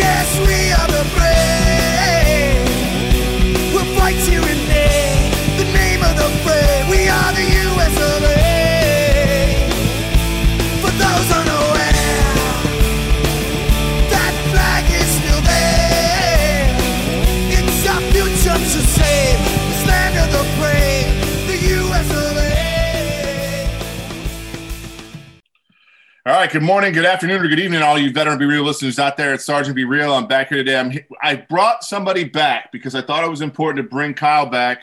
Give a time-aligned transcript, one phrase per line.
[0.00, 2.64] Yes, we are the brave.
[3.74, 4.39] We'll fight you
[26.50, 26.60] right.
[26.60, 29.34] Good morning, good afternoon, or good evening, all you veteran Be Real listeners out there.
[29.34, 30.12] It's Sergeant Be Real.
[30.12, 30.78] I'm back here today.
[30.78, 34.82] I'm, I brought somebody back because I thought it was important to bring Kyle back.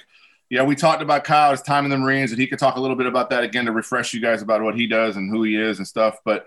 [0.50, 2.80] Yeah, we talked about Kyle, his time in the Marines, and he could talk a
[2.80, 5.44] little bit about that again to refresh you guys about what he does and who
[5.44, 6.20] he is and stuff.
[6.24, 6.46] But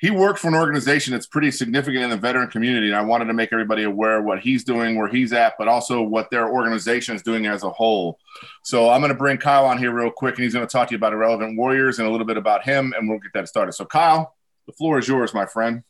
[0.00, 3.26] he worked for an organization that's pretty significant in the veteran community, and I wanted
[3.26, 7.14] to make everybody aware what he's doing, where he's at, but also what their organization
[7.14, 8.18] is doing as a whole.
[8.64, 10.88] So I'm going to bring Kyle on here real quick, and he's going to talk
[10.88, 13.48] to you about Irreverent Warriors and a little bit about him, and we'll get that
[13.48, 13.72] started.
[13.72, 14.34] So, Kyle,
[14.68, 15.82] the floor is yours, my friend.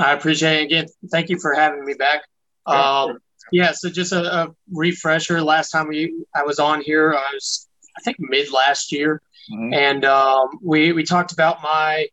[0.00, 0.86] I appreciate it again.
[1.10, 2.22] Thank you for having me back.
[2.68, 3.18] Yeah, Um,
[3.52, 5.40] yeah, so just a, a refresher.
[5.40, 9.74] Last time we I was on here, I was I think mid last year, Mhm.
[9.74, 12.06] and um, we we talked about my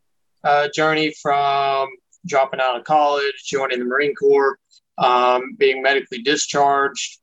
[0.44, 1.88] uh, journey from
[2.26, 4.56] dropping out of college, joining the Marine Corps,
[4.98, 7.18] um, being medically discharged,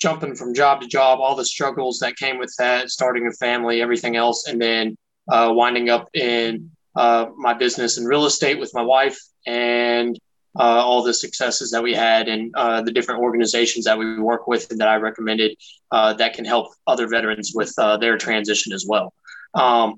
[0.00, 3.80] jumping from job to job, all the struggles that came with that, starting a family,
[3.82, 4.96] everything else, and then
[5.30, 10.18] uh, winding up in uh, my business in real estate with my wife and
[10.58, 14.48] uh, all the successes that we had and uh, the different organizations that we work
[14.48, 15.56] with and that I recommended
[15.92, 19.14] uh, that can help other veterans with uh, their transition as well.
[19.54, 19.94] Um,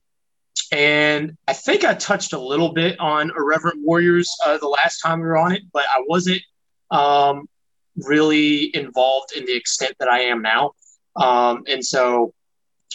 [0.72, 5.20] and I think I touched a little bit on Irreverent Warriors uh, the last time
[5.20, 6.42] we were on it, but I wasn't
[6.90, 7.48] um,
[7.96, 10.72] really involved in the extent that I am now.
[11.16, 12.34] Um, and so,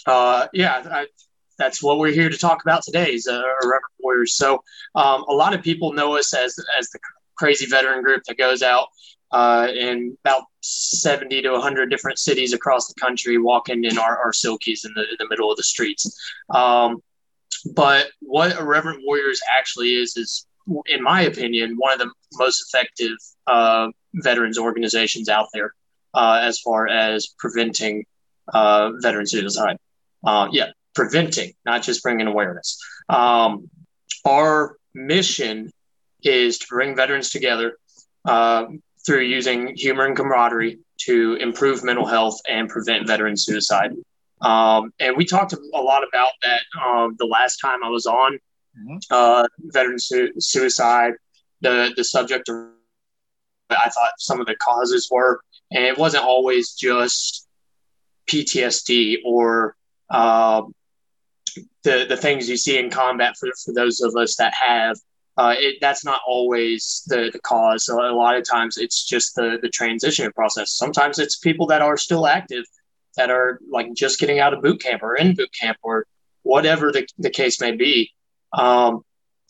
[0.06, 1.08] uh, yeah, I,
[1.58, 4.36] that's what we're here to talk about today is uh, Irreverent Warriors.
[4.36, 4.64] So
[4.96, 7.00] um, a lot of people know us as as the
[7.36, 8.88] crazy veteran group that goes out
[9.32, 14.32] uh, in about 70 to 100 different cities across the country, walking in our, our
[14.32, 16.18] silkies in the, in the middle of the streets.
[16.50, 17.02] Um,
[17.74, 20.48] but what Irreverent Warriors actually is, is,
[20.88, 23.18] in my opinion, one of the most effective
[23.48, 25.74] uh, veterans organizations out there
[26.14, 28.06] uh, as far as preventing
[28.54, 29.78] uh, veteran suicide.
[30.26, 32.82] Uh, yeah, preventing, not just bringing awareness.
[33.10, 33.70] Um,
[34.26, 35.72] our mission
[36.24, 37.78] is to bring veterans together
[38.26, 38.66] uh,
[39.06, 43.92] through using humor and camaraderie to improve mental health and prevent veteran suicide.
[44.42, 48.40] Um, and we talked a lot about that um, the last time I was on
[48.78, 49.00] Mhm.
[49.10, 51.14] uh, veteran su- suicide,
[51.62, 52.72] the the subject of
[53.70, 55.40] I thought some of the causes were,
[55.72, 57.48] and it wasn't always just
[58.28, 59.76] PTSD or
[60.10, 60.64] uh,
[61.86, 64.98] the the things you see in combat for, for those of us that have.
[65.38, 67.86] Uh, it, that's not always the, the cause.
[67.86, 70.72] So a lot of times it's just the, the transition process.
[70.72, 72.64] Sometimes it's people that are still active
[73.18, 76.06] that are like just getting out of boot camp or in boot camp or
[76.44, 78.12] whatever the, the case may be.
[78.54, 79.02] Um,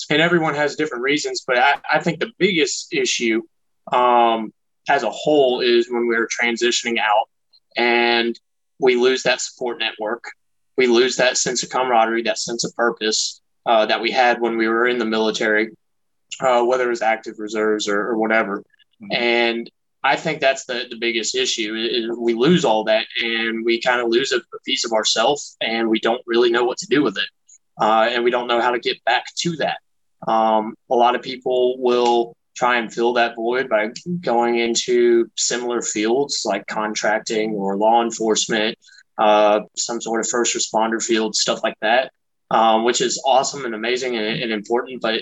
[0.09, 3.43] and everyone has different reasons, but I, I think the biggest issue
[3.91, 4.51] um,
[4.89, 7.29] as a whole is when we're transitioning out
[7.77, 8.39] and
[8.79, 10.23] we lose that support network.
[10.77, 14.57] We lose that sense of camaraderie, that sense of purpose uh, that we had when
[14.57, 15.71] we were in the military,
[16.41, 18.63] uh, whether it was active reserves or, or whatever.
[19.01, 19.15] Mhm.
[19.15, 19.71] And
[20.03, 23.99] I think that's the, the biggest issue is we lose all that and we kind
[23.99, 27.01] of lose a, a piece of ourselves and we don't really know what to do
[27.01, 27.29] with it.
[27.81, 29.77] Uh, and we don't know how to get back to that.
[30.27, 33.89] Um, a lot of people will try and fill that void by
[34.21, 38.77] going into similar fields like contracting or law enforcement,
[39.17, 42.11] uh, some sort of first responder field, stuff like that,
[42.51, 45.21] um, which is awesome and amazing and, and important, but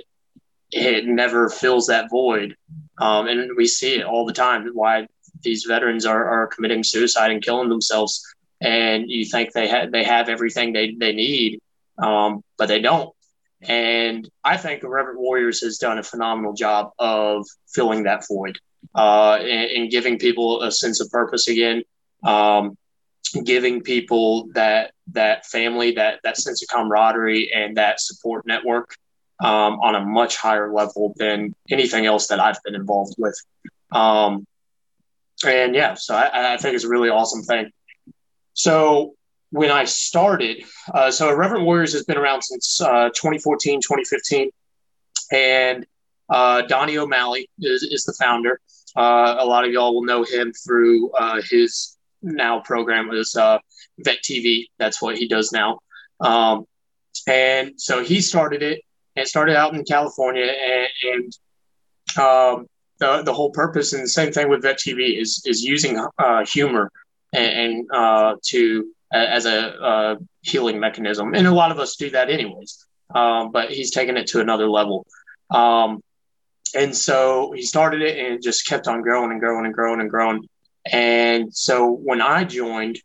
[0.71, 2.55] it never fills that void.
[2.99, 5.07] Um, and we see it all the time why
[5.41, 8.23] these veterans are, are committing suicide and killing themselves.
[8.61, 11.59] And you think they, ha- they have everything they, they need,
[11.97, 13.13] um, but they don't.
[13.61, 18.57] And I think the Irreverent Warriors has done a phenomenal job of filling that void
[18.95, 21.83] uh, and, and giving people a sense of purpose again,
[22.23, 22.77] um,
[23.41, 28.95] giving people that that family, that that sense of camaraderie, and that support network
[29.43, 33.35] um, on a much higher level than anything else that I've been involved with.
[33.91, 34.45] Um,
[35.45, 37.71] and yeah, so I, I think it's a really awesome thing.
[38.53, 39.15] So
[39.49, 40.63] when I started,
[40.93, 44.49] uh, so Irreverent Warriors has been around since uh, 2014, 2015.
[45.31, 45.85] And
[46.29, 48.59] uh, Donnie O'Malley is, is the founder.
[48.95, 51.92] Uh, a lot of y'all will know him through uh, his
[52.23, 53.59] now program is uh,
[53.99, 54.67] Vet TV.
[54.79, 55.79] That's what he does now.
[56.19, 56.65] Um,
[57.27, 58.81] and so he started it
[59.15, 60.45] and started out in California.
[60.45, 60.87] And,
[62.17, 62.67] and um,
[62.99, 66.45] the, the whole purpose and the same thing with Vet TV is, is using uh,
[66.45, 66.91] humor
[67.33, 71.35] and, and uh, to as a uh, healing mechanism.
[71.35, 72.85] And a lot of us do that anyways.
[73.13, 75.05] Um, but he's taken it to another level.
[75.51, 76.01] Um,
[76.75, 80.01] and so he started it and it just kept on growing and growing and growing
[80.01, 80.47] and growing.
[80.91, 82.99] And so when I joined,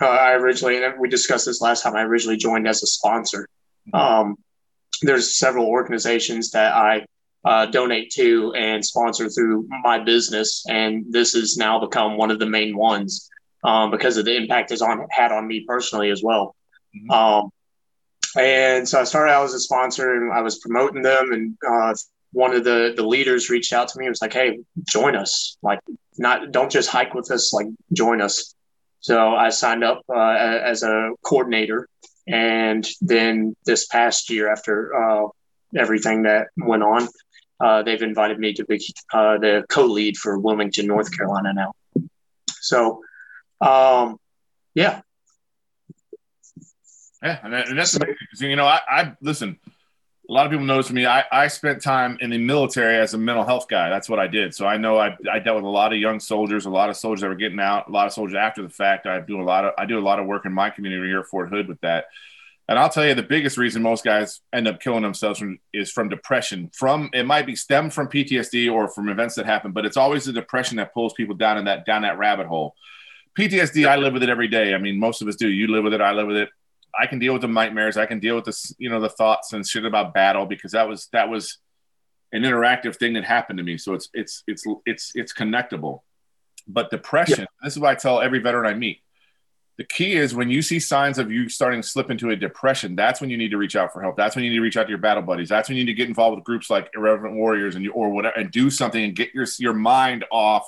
[0.00, 3.48] uh, I originally, and we discussed this last time, I originally joined as a sponsor.
[3.94, 4.36] Um,
[5.02, 7.06] there's several organizations that I
[7.44, 10.64] uh, donate to and sponsor through my business.
[10.68, 13.30] And this has now become one of the main ones
[13.62, 16.56] um, because of the impact it's on had on me personally as well.
[16.96, 17.10] Mm-hmm.
[17.10, 17.50] Um,
[18.36, 21.32] and so I started out as a sponsor and I was promoting them.
[21.32, 21.94] And uh,
[22.32, 25.56] one of the, the leaders reached out to me and was like, Hey, join us.
[25.62, 25.80] Like,
[26.18, 28.54] not, don't just hike with us, like, join us.
[29.00, 31.88] So I signed up uh, as a coordinator.
[32.26, 35.28] And then this past year, after uh,
[35.76, 37.08] everything that went on,
[37.60, 38.80] uh, they've invited me to be
[39.12, 41.72] uh, the co lead for Wilmington, North Carolina now.
[42.60, 43.02] So,
[43.60, 44.18] um,
[44.74, 45.00] yeah,
[47.22, 48.50] yeah, and, that, and that's amazing.
[48.50, 49.58] You know, I, I listen.
[50.28, 51.06] A lot of people notice me.
[51.06, 53.88] I, I spent time in the military as a mental health guy.
[53.88, 54.54] That's what I did.
[54.54, 56.96] So I know I, I dealt with a lot of young soldiers, a lot of
[56.96, 59.06] soldiers that were getting out, a lot of soldiers after the fact.
[59.06, 61.20] I do a lot of I do a lot of work in my community here
[61.20, 62.06] at Fort Hood with that.
[62.68, 65.92] And I'll tell you, the biggest reason most guys end up killing themselves from, is
[65.92, 66.70] from depression.
[66.74, 70.24] From it might be stemmed from PTSD or from events that happen, but it's always
[70.24, 72.74] the depression that pulls people down in that down that rabbit hole.
[73.38, 74.74] PTSD, I live with it every day.
[74.74, 75.48] I mean, most of us do.
[75.48, 76.00] You live with it.
[76.00, 76.48] I live with it.
[76.98, 77.96] I can deal with the nightmares.
[77.96, 80.88] I can deal with this, you know, the thoughts and shit about battle because that
[80.88, 81.58] was that was
[82.32, 83.78] an interactive thing that happened to me.
[83.78, 86.00] So it's it's it's it's it's connectable.
[86.68, 87.46] But depression, yeah.
[87.62, 89.00] this is why I tell every veteran I meet.
[89.78, 92.96] The key is when you see signs of you starting to slip into a depression,
[92.96, 94.16] that's when you need to reach out for help.
[94.16, 95.50] That's when you need to reach out to your battle buddies.
[95.50, 98.08] That's when you need to get involved with groups like Irreverent Warriors and you, or
[98.08, 100.66] whatever and do something and get your your mind off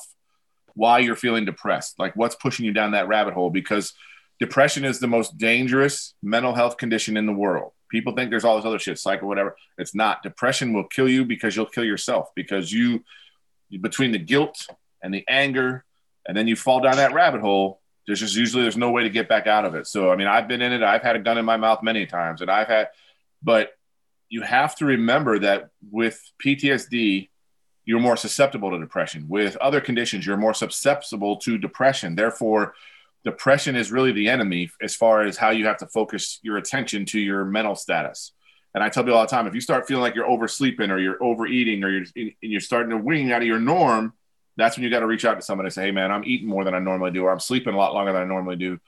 [0.74, 1.98] why you're feeling depressed.
[1.98, 3.94] Like what's pushing you down that rabbit hole because
[4.38, 7.72] depression is the most dangerous mental health condition in the world.
[7.90, 9.56] People think there's all this other shit, psycho, whatever.
[9.78, 10.22] It's not.
[10.22, 13.02] Depression will kill you because you'll kill yourself because you,
[13.80, 14.66] between the guilt
[15.02, 15.84] and the anger,
[16.26, 17.80] and then you fall down that rabbit hole.
[18.06, 19.86] There's just usually there's no way to get back out of it.
[19.86, 20.82] So I mean, I've been in it.
[20.82, 22.88] I've had a gun in my mouth many times, and I've had,
[23.42, 23.72] but
[24.28, 27.30] you have to remember that with PTSD,
[27.86, 29.26] you're more susceptible to depression.
[29.28, 32.14] With other conditions, you're more susceptible to depression.
[32.14, 32.74] Therefore,
[33.24, 37.04] depression is really the enemy as far as how you have to focus your attention
[37.06, 38.32] to your mental status.
[38.74, 40.98] And I tell people all the time, if you start feeling like you're oversleeping or
[40.98, 44.12] you're overeating or you're you're starting to wing out of your norm,
[44.56, 46.48] that's when you got to reach out to somebody and say, "Hey, man, I'm eating
[46.48, 48.78] more than I normally do, or I'm sleeping a lot longer than I normally do.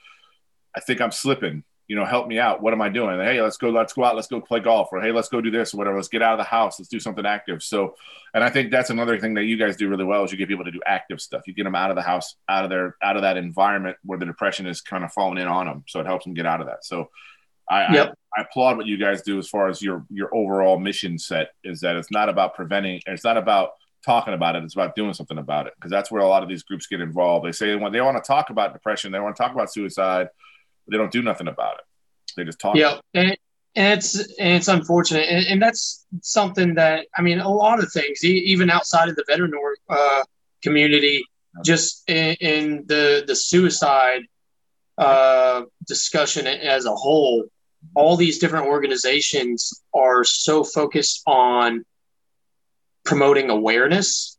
[0.75, 2.61] I think I'm slipping you know, help me out.
[2.61, 3.19] What am I doing?
[3.19, 5.51] Hey, let's go, let's go out, let's go play golf, or hey, let's go do
[5.51, 5.97] this or whatever.
[5.97, 6.79] Let's get out of the house.
[6.79, 7.61] Let's do something active.
[7.61, 7.95] So,
[8.33, 10.47] and I think that's another thing that you guys do really well is you get
[10.47, 11.41] people to do active stuff.
[11.47, 14.17] You get them out of the house, out of their, out of that environment where
[14.17, 15.83] the depression is kind of falling in on them.
[15.85, 16.85] So it helps them get out of that.
[16.85, 17.09] So
[17.69, 18.17] I, yep.
[18.37, 21.49] I, I applaud what you guys do as far as your your overall mission set
[21.65, 23.71] is that it's not about preventing, it's not about
[24.05, 24.63] talking about it.
[24.63, 27.01] It's about doing something about it because that's where a lot of these groups get
[27.01, 27.45] involved.
[27.45, 29.73] They say they want, they want to talk about depression, they want to talk about
[29.73, 30.29] suicide,
[30.91, 31.85] they don't do nothing about it.
[32.35, 32.75] They just talk.
[32.75, 33.37] Yeah, and,
[33.75, 37.91] and it's and it's unfortunate, and, and, that's something that I mean, a lot of
[37.91, 39.53] things, even outside of the veteran
[39.89, 40.23] uh,
[40.61, 41.23] community,
[41.63, 44.21] just in, in, the the suicide
[44.97, 47.45] uh, discussion as a whole,
[47.95, 51.83] all these different organizations are so focused on
[53.05, 54.37] promoting awareness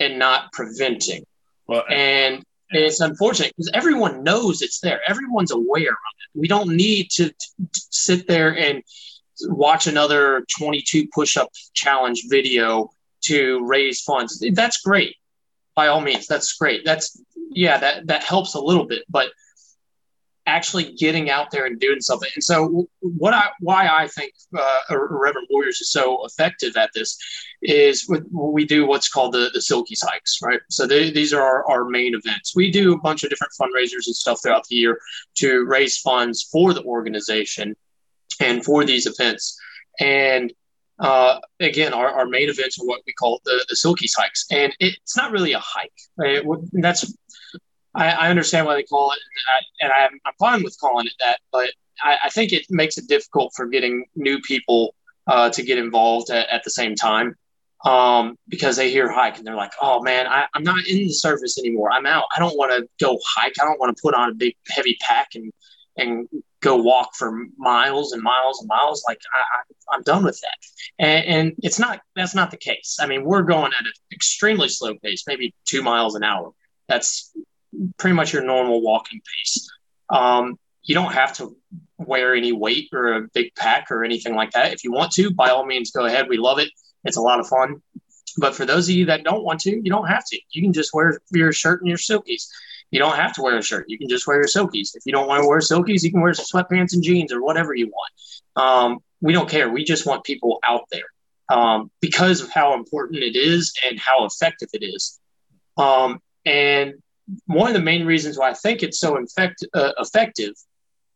[0.00, 1.24] and not preventing.
[1.66, 2.44] Well, and
[2.74, 5.00] and it's unfortunate because everyone knows it's there.
[5.06, 6.40] Everyone's aware of it.
[6.40, 8.82] We don't need to, to, sit there and
[9.42, 12.90] watch another 22 push up challenge video
[13.22, 14.44] to raise funds.
[14.52, 15.14] That's great.
[15.76, 16.84] By all means, that's great.
[16.84, 19.28] That's yeah, that that helps a little bit, but
[20.46, 22.28] actually getting out there and doing something.
[22.34, 27.18] And so, what I why I think uh, Irreverent Warriors is so effective at this
[27.62, 30.60] is we do what's called the the Silky Hikes, right?
[30.68, 32.54] So they, these are our, our main events.
[32.54, 34.98] We do a bunch of different fundraisers and stuff throughout the year
[35.36, 37.76] to raise funds for the organization
[38.40, 39.58] and for these events.
[40.00, 40.52] And
[40.98, 44.74] uh, again, our, our main events are what we call the the Silkies hikes, and
[44.78, 45.92] it's not really a hike.
[46.16, 46.42] Right?
[46.72, 47.16] That's
[47.94, 49.18] I, I, understand why they call it,
[49.80, 51.38] and, I, am fine with calling it that.
[51.52, 51.70] But
[52.02, 54.94] I, I, think it makes it difficult for getting new people
[55.26, 57.36] uh, to get involved at, at the same time
[57.84, 61.10] um, because they hear hike and they're like, "Oh man, I, am not in the
[61.10, 61.92] surface anymore.
[61.92, 62.24] I'm out.
[62.34, 63.54] I don't want to go hike.
[63.60, 65.52] I don't want to put on a big heavy pack and
[65.96, 66.28] and
[66.60, 69.04] go walk for miles and miles and miles.
[69.06, 69.20] Like
[69.92, 70.56] I, am done with that.
[70.98, 72.96] And, and, it's not that's not the case.
[73.00, 76.52] I mean, we're going at an extremely slow pace, maybe two miles an hour.
[76.88, 77.32] That's
[77.98, 79.68] pretty much your normal walking pace.
[80.10, 81.56] Um, you don't have to
[81.98, 84.72] wear any weight or a big pack or anything like that.
[84.72, 86.28] If you want to, by all means, go ahead.
[86.28, 86.68] We love it.
[87.04, 87.82] It's a lot of fun.
[88.36, 90.38] But for those of you that don't want to, you don't have to.
[90.50, 92.48] You can just wear your shirt and your silkies.
[92.90, 93.86] You don't have to wear a shirt.
[93.88, 94.94] You can just wear your silkies.
[94.94, 97.74] If you don't want to wear silkies, you can wear sweatpants and jeans or whatever
[97.74, 98.12] you want.
[98.56, 99.68] Um, we don't care.
[99.70, 101.06] We just want people out there
[101.48, 105.18] um, because of how important it is and how effective it is.
[105.76, 106.94] Um, and
[107.46, 110.54] one of the main reasons why I think it's so infect, uh, effective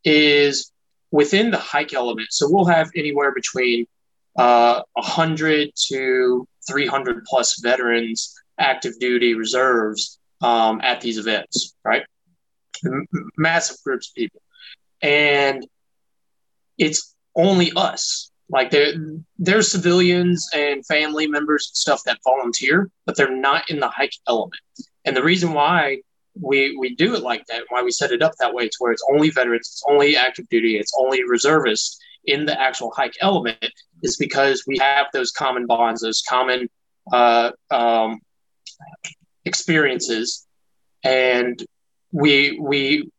[0.05, 0.73] is
[1.11, 2.29] within the hike element.
[2.31, 3.87] So we'll have anywhere between
[4.37, 12.05] uh, 100 to 300 plus veterans, active duty reserves um, at these events, right?
[12.85, 14.41] M- massive groups of people.
[15.03, 15.67] And
[16.77, 18.31] it's only us.
[18.50, 18.95] Like there,
[19.38, 24.15] there's civilians and family members and stuff that volunteer, but they're not in the hike
[24.27, 24.61] element.
[25.09, 26.03] And the reason why
[26.38, 28.93] we we do it like that, why we set it up that way, to where
[28.93, 33.73] it's only veterans, it's only active duty, it's only reservists in the actual hike element,
[34.03, 36.69] is because we have those common bonds, those common
[37.11, 38.21] uh, um,
[39.47, 40.47] experiences,
[41.03, 41.65] and
[42.12, 43.11] we we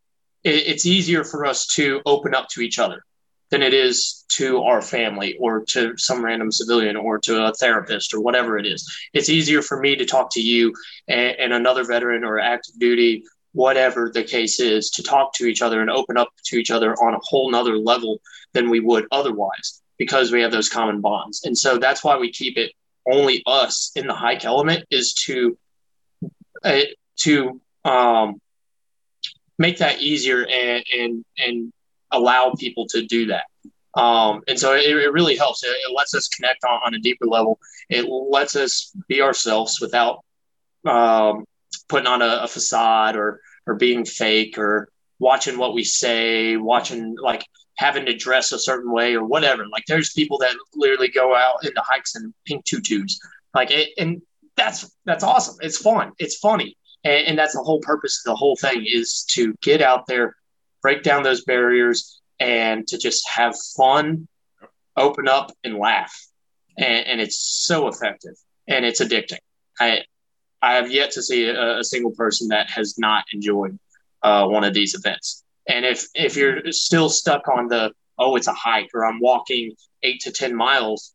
[0.43, 3.03] it, it's easier for us to open up to each other
[3.49, 8.13] than it is to our family or to some random civilian or to a therapist
[8.13, 8.87] or whatever it is.
[9.13, 10.73] It's easier for me to talk to you
[11.07, 15.61] and, and, another veteran or active duty, whatever the case is, to talk to each
[15.61, 18.19] other and open up to each other on a whole nother level
[18.53, 21.41] than we would otherwise because we have those common bonds.
[21.43, 22.71] And so that's why we keep it
[23.11, 25.57] only us in the hike element is to
[26.63, 26.81] uh,
[27.17, 28.39] to um,
[29.57, 31.73] make that easier and and and
[32.11, 33.45] allow people to do that.
[33.99, 35.63] Um, and so it, it really helps.
[35.63, 37.59] It, it, lets us connect on, on a deeper level.
[37.89, 40.23] It lets us be ourselves without
[40.85, 41.45] um,
[41.87, 44.89] putting on a, a facade or or being fake or
[45.19, 49.65] watching what we say, watching like having to dress a certain way or whatever.
[49.67, 53.19] Like there's people that literally go out into hikes in pink tutus.
[53.53, 54.21] Like it, and
[54.55, 55.55] that's that's awesome.
[55.61, 56.11] It's fun.
[56.19, 56.77] It's funny.
[57.03, 60.35] And, and that's the whole purpose of the whole thing is to get out there,
[60.81, 64.27] break down those barriers, and to just have fun,
[64.95, 66.13] open up, and laugh.
[66.77, 68.35] And, and it's so effective
[68.69, 69.39] and it's addicting.
[69.79, 70.03] I
[70.61, 73.77] I have yet to see a, a single person that has not enjoyed
[74.23, 75.43] uh, one of these events.
[75.67, 79.73] And if if you're still stuck on the oh it's a hike or I'm walking
[80.03, 81.13] eight to ten miles,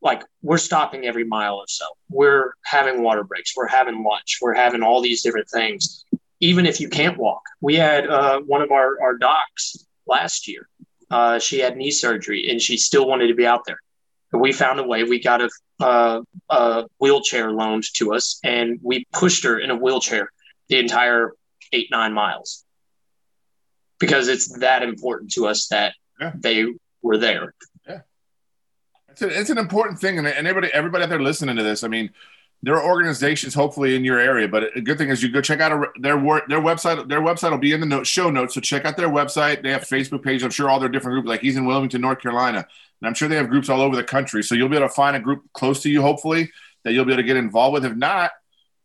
[0.00, 1.84] like we're stopping every mile or so.
[2.08, 3.56] We're having water breaks.
[3.56, 4.38] We're having lunch.
[4.40, 6.04] We're having all these different things.
[6.40, 10.68] Even if you can't walk, we had uh, one of our our docs last year.
[11.10, 13.80] Uh, she had knee surgery and she still wanted to be out there.
[14.30, 15.04] But we found a way.
[15.04, 15.48] We got a,
[15.80, 20.30] uh, a wheelchair loaned to us, and we pushed her in a wheelchair
[20.68, 21.32] the entire
[21.72, 22.64] eight nine miles
[23.98, 26.32] because it's that important to us that yeah.
[26.34, 26.66] they
[27.02, 27.54] were there.
[27.86, 28.00] Yeah,
[29.08, 31.88] it's, a, it's an important thing, and anybody, everybody out there listening to this, I
[31.88, 32.10] mean,
[32.62, 35.60] there are organizations hopefully in your area, but a good thing is you go check
[35.60, 36.16] out a, their
[36.48, 37.08] their website.
[37.08, 39.62] Their website will be in the note, show notes, so check out their website.
[39.62, 40.42] They have Facebook page.
[40.42, 42.66] I'm sure all their different groups, like he's in Wilmington, North Carolina,
[43.00, 44.42] and I'm sure they have groups all over the country.
[44.42, 46.50] So you'll be able to find a group close to you, hopefully,
[46.82, 47.84] that you'll be able to get involved with.
[47.84, 48.32] If not,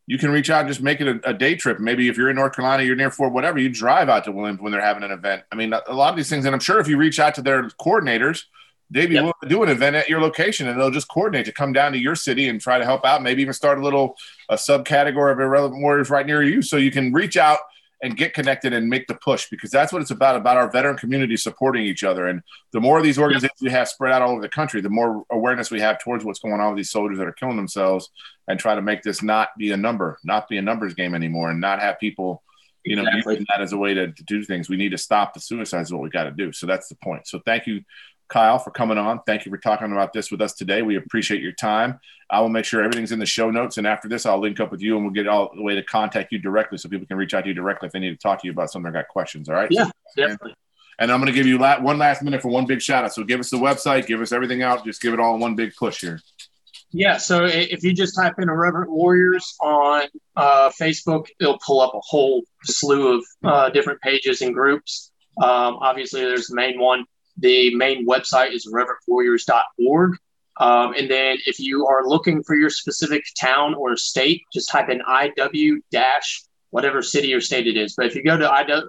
[0.05, 1.79] you can reach out and just make it a, a, day trip.
[1.79, 4.59] Maybe if you're in North Carolina, you're near Fort, whatever, you drive out to Williams
[4.59, 5.43] when they're having an event.
[5.51, 7.41] I mean, a lot of these things, and I'm sure if you reach out to
[7.41, 8.43] their coordinators,
[8.93, 9.23] they'd be yep.
[9.23, 11.91] willing to do an event at your location and they'll just coordinate to come down
[11.91, 13.23] to your city and try to help out.
[13.23, 14.15] Maybe even start a little
[14.49, 17.59] a subcategory of Irreverent Warriors right near you, so you can reach out
[18.03, 20.97] and get connected and make the push because that's what it's about about our veteran
[20.97, 24.31] community supporting each other and the more of these organizations we have spread out all
[24.31, 27.17] over the country the more awareness we have towards what's going on with these soldiers
[27.17, 28.09] that are killing themselves
[28.47, 31.49] and try to make this not be a number not be a numbers game anymore
[31.49, 32.43] and not have people
[32.83, 33.35] you know exactly.
[33.35, 35.87] using that as a way to, to do things we need to stop the suicides
[35.87, 37.81] is what we got to do so that's the point so thank you
[38.27, 39.19] Kyle, for coming on.
[39.25, 40.81] Thank you for talking about this with us today.
[40.81, 41.99] We appreciate your time.
[42.29, 43.77] I will make sure everything's in the show notes.
[43.77, 45.83] And after this, I'll link up with you and we'll get all the way to
[45.83, 48.17] contact you directly so people can reach out to you directly if they need to
[48.17, 49.49] talk to you about something or got questions.
[49.49, 49.67] All right.
[49.69, 50.55] Yeah, definitely.
[50.99, 53.13] And I'm going to give you one last minute for one big shout out.
[53.13, 54.85] So give us the website, give us everything out.
[54.85, 56.19] Just give it all in one big push here.
[56.95, 60.03] Yeah, so if you just type in Irreverent Warriors on
[60.35, 65.11] uh, Facebook, it'll pull up a whole slew of uh, different pages and groups.
[65.41, 67.05] Um, obviously, there's the main one.
[67.37, 70.17] The main website is irreverentwarriors.org.
[70.57, 74.89] Um, and then if you are looking for your specific town or state, just type
[74.89, 77.93] in IW dash whatever city or state it is.
[77.95, 78.81] But if you go to IW, uh,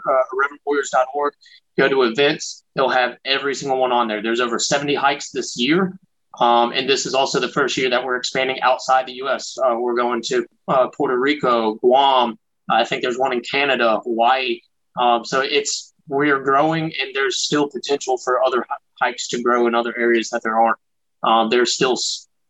[0.66, 1.34] irreverentwarriors.org,
[1.78, 4.22] go to events, they'll have every single one on there.
[4.22, 5.98] There's over 70 hikes this year.
[6.40, 9.56] Um, and this is also the first year that we're expanding outside the U.S.
[9.58, 12.38] Uh, we're going to uh, Puerto Rico, Guam.
[12.70, 14.60] I think there's one in Canada, Hawaii.
[14.98, 18.66] Um, so it's we're growing, and there's still potential for other
[19.00, 20.78] hikes to grow in other areas that there aren't.
[21.23, 21.96] Um, there's still,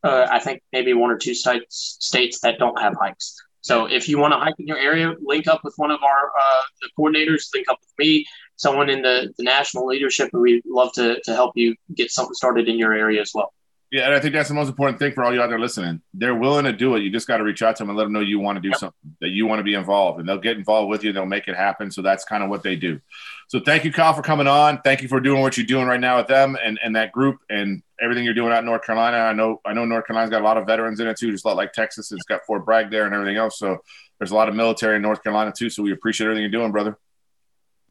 [0.03, 3.37] uh, I think, maybe one or two states states that don't have hikes.
[3.61, 6.27] So if you want to hike in your area, link up with one of our
[6.39, 7.47] uh, the coordinators.
[7.55, 11.35] Link up with me, someone in the, the national leadership, and we'd love to to
[11.35, 13.55] help you get something started in your area as well.
[13.95, 16.03] Yeah, and I think that's the most important thing for all you out there listening.
[16.15, 17.05] They're willing to do it.
[17.05, 18.61] You just got to reach out to them and let them know you want to
[18.61, 18.79] do yep.
[18.79, 21.13] something, that you want to be involved, and they'll get involved with you.
[21.13, 21.93] They'll make it happen.
[21.93, 23.01] So that's kind of what they do.
[23.47, 24.81] So thank you, Kyle, for coming on.
[24.83, 27.39] Thank you for doing what you're doing right now with them and, and that group
[27.49, 29.19] and everything you're doing out in North Carolina.
[29.19, 31.45] I know I know North Carolina's got a lot of veterans in it too, just
[31.45, 32.11] a lot like Texas.
[32.11, 33.61] It's got Fort Bragg there and everything else.
[33.61, 33.79] So
[34.19, 35.71] there's a lot of military in North Carolina too.
[35.71, 36.99] So we appreciate everything you're doing, brother.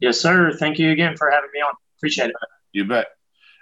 [0.00, 0.52] Yes, sir.
[0.52, 1.72] Thank you again for having me on.
[1.96, 2.36] Appreciate it.
[2.72, 3.06] You bet.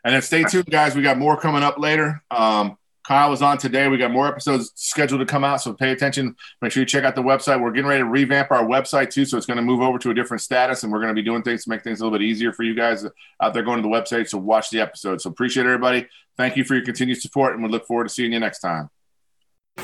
[0.05, 0.95] And then stay tuned, guys.
[0.95, 2.23] We got more coming up later.
[2.31, 3.89] Um, Kyle was on today.
[3.89, 6.37] We got more episodes scheduled to come out, so pay attention.
[6.61, 7.61] Make sure you check out the website.
[7.61, 10.11] We're getting ready to revamp our website too, so it's going to move over to
[10.11, 12.17] a different status, and we're going to be doing things to make things a little
[12.17, 13.05] bit easier for you guys
[13.43, 14.29] out there going to the website.
[14.29, 15.21] So watch the episode.
[15.21, 16.07] So appreciate everybody.
[16.37, 18.89] Thank you for your continued support, and we look forward to seeing you next time.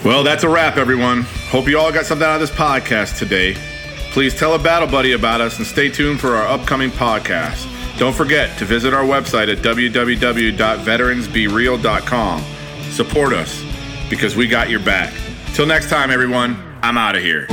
[0.04, 1.22] Well, that's a wrap, everyone.
[1.50, 3.54] Hope you all got something out of this podcast today.
[4.12, 7.77] Please tell a battle buddy about us and stay tuned for our upcoming podcast.
[7.98, 12.44] Don't forget to visit our website at www.veteransbereal.com
[12.90, 13.64] Support us
[14.08, 15.12] because we got your back.
[15.54, 17.46] Till next time, everyone, I'm out of here.